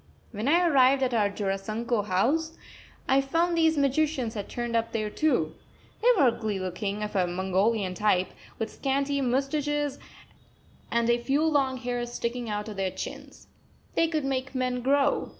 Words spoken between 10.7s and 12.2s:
and a few long hairs